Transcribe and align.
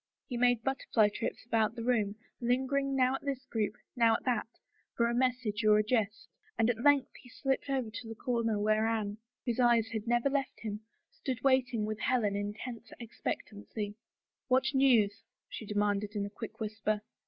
He 0.25 0.35
made 0.35 0.63
butter 0.63 0.87
fly 0.91 1.09
trips 1.09 1.45
about 1.45 1.75
the 1.75 1.83
room, 1.83 2.15
lingering 2.39 2.95
now 2.95 3.13
at 3.13 3.21
this 3.23 3.45
group, 3.45 3.75
now 3.95 4.15
at 4.15 4.23
that, 4.25 4.47
for 4.97 5.05
a 5.07 5.13
message 5.13 5.63
or 5.63 5.77
a 5.77 5.83
jest, 5.83 6.27
and 6.57 6.71
at 6.71 6.81
length 6.83 7.11
he 7.21 7.29
slipped 7.29 7.69
over 7.69 7.91
to 7.91 8.07
the 8.07 8.15
comer 8.15 8.59
where 8.59 8.87
Anne, 8.87 9.19
whose 9.45 9.59
eyes 9.59 9.89
had 9.89 10.07
never 10.07 10.27
left 10.31 10.59
him, 10.61 10.79
stood 11.11 11.43
waiting 11.43 11.85
with 11.85 11.99
Helen, 11.99 12.35
in 12.35 12.55
tense 12.55 12.89
ex 12.99 13.21
pectancy. 13.23 13.93
"What 14.47 14.73
news?" 14.73 15.21
she 15.47 15.67
demanded 15.67 16.15
in 16.15 16.25
a 16.25 16.31
quick 16.31 16.59
whisper. 16.59 17.01